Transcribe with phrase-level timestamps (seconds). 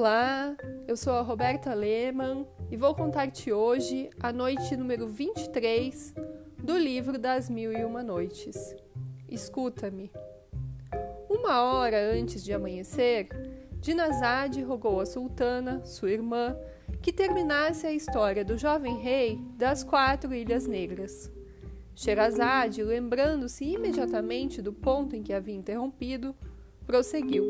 [0.00, 0.56] Olá,
[0.88, 6.14] eu sou a Roberta Lehmann e vou contar-te hoje a noite número 23
[6.56, 8.74] do livro das Mil e Uma Noites.
[9.28, 10.10] Escuta-me.
[11.28, 13.28] Uma hora antes de amanhecer,
[13.78, 16.56] Dinazade rogou à sultana, sua irmã,
[17.02, 21.30] que terminasse a história do jovem rei das quatro Ilhas Negras.
[21.94, 26.34] Sherazade, lembrando-se imediatamente do ponto em que havia interrompido,
[26.86, 27.44] prosseguiu.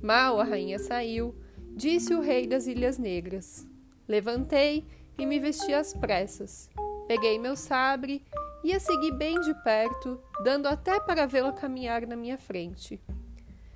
[0.00, 1.34] Mal a rainha saiu,
[1.78, 3.64] disse o rei das Ilhas Negras.
[4.08, 4.84] Levantei
[5.16, 6.68] e me vesti às pressas.
[7.06, 8.20] Peguei meu sabre
[8.64, 13.00] e a segui bem de perto, dando até para vê-la caminhar na minha frente.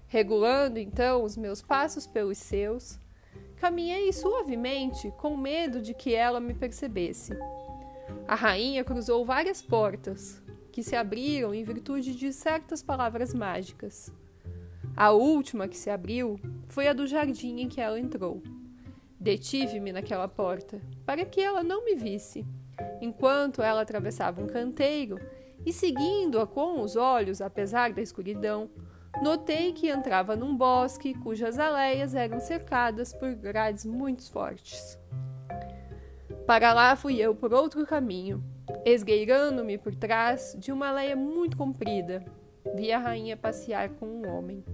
[0.08, 2.98] Regulando então os meus passos pelos seus,
[3.58, 7.32] caminhei suavemente, com medo de que ela me percebesse.
[8.26, 14.12] A rainha cruzou várias portas, que se abriram em virtude de certas palavras mágicas.
[14.96, 18.42] A última que se abriu foi a do jardim em que ela entrou.
[19.18, 22.44] Detive-me naquela porta, para que ela não me visse,
[23.00, 25.18] enquanto ela atravessava um canteiro,
[25.64, 28.68] e seguindo-a com os olhos, apesar da escuridão,
[29.22, 34.98] notei que entrava num bosque cujas aleias eram cercadas por grades muito fortes.
[36.46, 38.42] Para lá fui eu por outro caminho,
[38.84, 42.24] esgueirando-me por trás de uma aleia muito comprida.
[42.74, 44.64] Vi a rainha passear com um homem.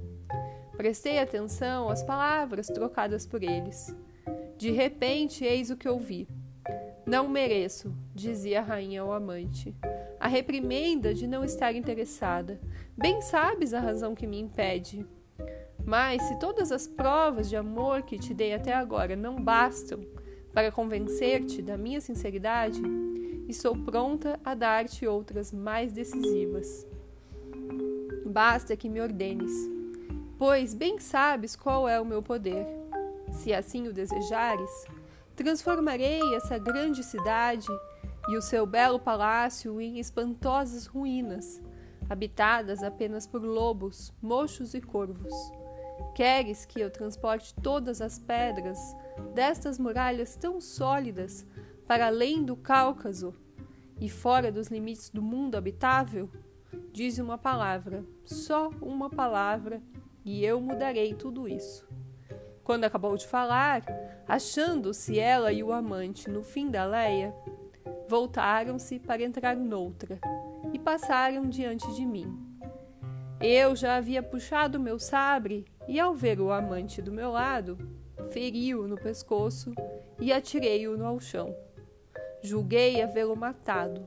[0.78, 3.92] Prestei atenção às palavras trocadas por eles.
[4.56, 6.28] De repente, eis o que ouvi.
[7.04, 9.74] Não mereço, dizia a rainha ao amante.
[10.20, 12.60] A reprimenda de não estar interessada.
[12.96, 15.04] Bem sabes a razão que me impede.
[15.84, 19.98] Mas se todas as provas de amor que te dei até agora não bastam
[20.54, 22.80] para convencer-te da minha sinceridade,
[23.48, 26.86] estou pronta a dar-te outras mais decisivas.
[28.24, 29.76] Basta que me ordenes
[30.38, 32.64] pois bem sabes qual é o meu poder.
[33.32, 34.70] Se assim o desejares,
[35.34, 37.66] transformarei essa grande cidade
[38.28, 41.60] e o seu belo palácio em espantosas ruínas,
[42.08, 45.34] habitadas apenas por lobos, mochos e corvos.
[46.14, 48.78] Queres que eu transporte todas as pedras
[49.34, 51.44] destas muralhas tão sólidas
[51.86, 53.34] para além do Cáucaso
[54.00, 56.30] e fora dos limites do mundo habitável?
[56.92, 59.82] Diz uma palavra, só uma palavra,
[60.24, 61.88] e eu mudarei tudo isso.
[62.64, 63.82] Quando acabou de falar,
[64.26, 67.34] achando-se ela e o amante no fim da leia,
[68.08, 70.18] voltaram-se para entrar noutra
[70.72, 72.36] e passaram diante de mim.
[73.40, 77.78] Eu já havia puxado meu sabre e, ao ver o amante do meu lado,
[78.30, 79.72] feri-o no pescoço
[80.20, 81.54] e atirei-o ao chão.
[82.42, 84.06] Julguei havê-lo matado,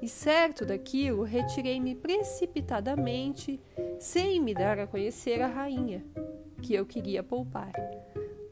[0.00, 3.58] e certo daquilo, retirei-me precipitadamente,
[4.04, 6.04] sem me dar a conhecer a rainha,
[6.60, 7.72] que eu queria poupar,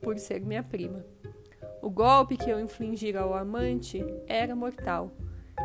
[0.01, 1.05] por ser minha prima.
[1.83, 5.13] O golpe que eu infligira ao amante era mortal,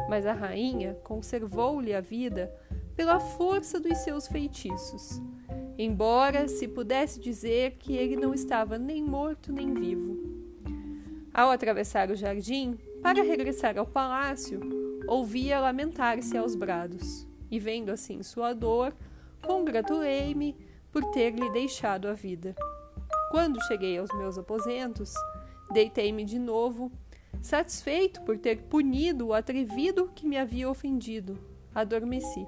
[0.10, 2.54] mas a rainha conservou-lhe a vida
[2.98, 5.22] pela força dos seus feitiços,
[5.78, 10.18] embora se pudesse dizer que ele não estava nem morto nem vivo.
[11.34, 14.60] Ao atravessar o jardim, para regressar ao palácio,
[15.08, 18.94] ouvia lamentar-se aos brados, e vendo assim sua dor,
[19.48, 20.56] congratulei-me
[20.92, 22.54] por ter-lhe deixado a vida.
[23.32, 25.14] Quando cheguei aos meus aposentos,
[25.72, 26.92] deitei-me de novo,
[27.42, 31.40] satisfeito por ter punido o atrevido que me havia ofendido.
[31.74, 32.46] Adormeci.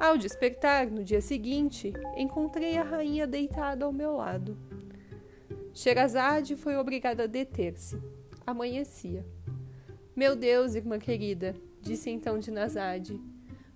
[0.00, 4.56] Ao despertar no dia seguinte, encontrei a rainha deitada ao meu lado.
[5.72, 8.00] Sherazade foi obrigada a deter-se.
[8.46, 9.24] Amanhecia.
[10.16, 13.20] Meu Deus, irmã querida, disse então Dinazade,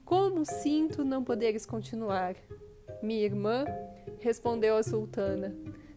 [0.04, 2.34] como sinto não poderes continuar.
[3.03, 3.65] Minha irmã,
[4.19, 5.54] respondeu a sultana,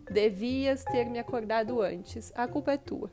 [0.09, 3.11] devias ter me acordado antes, a culpa é tua.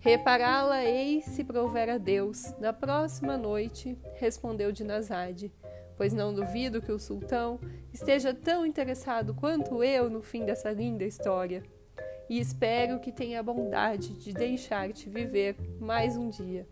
[0.00, 2.54] Repará-la-ei se prover a Deus.
[2.60, 5.52] Na próxima noite, respondeu Dinazade,
[5.96, 7.58] pois não duvido que o sultão
[7.92, 11.62] esteja tão interessado quanto eu no fim dessa linda história
[12.28, 16.66] e espero que tenha a bondade de deixar-te viver mais um dia.